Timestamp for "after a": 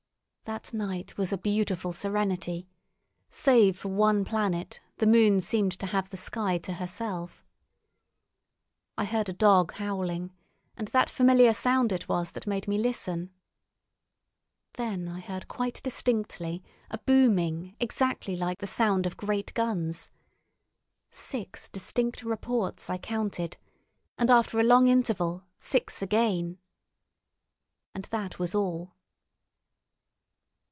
24.29-24.63